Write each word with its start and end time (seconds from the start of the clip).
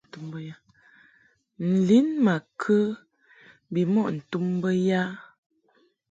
N-lin 1.71 2.07
ma 2.25 2.35
kə 2.59 2.75
bimɔʼ 3.73 4.07
ntum 4.17 4.45
bə 4.61 4.69
ya? 4.87 5.01